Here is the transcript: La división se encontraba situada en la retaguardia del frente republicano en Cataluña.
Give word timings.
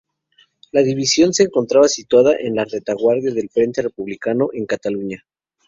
La 0.71 0.81
división 0.81 1.31
se 1.31 1.43
encontraba 1.43 1.87
situada 1.87 2.35
en 2.35 2.55
la 2.55 2.65
retaguardia 2.65 3.31
del 3.31 3.51
frente 3.51 3.83
republicano 3.83 4.49
en 4.51 4.65
Cataluña. 4.65 5.27